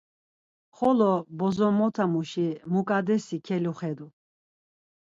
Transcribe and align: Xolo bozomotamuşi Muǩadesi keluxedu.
Xolo 0.77 1.09
bozomotamuşi 1.37 2.47
Muǩadesi 2.71 3.37
keluxedu. 3.45 4.07